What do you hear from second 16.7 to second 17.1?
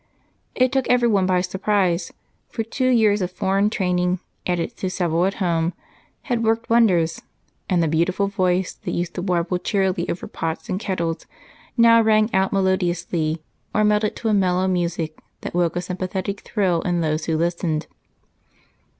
in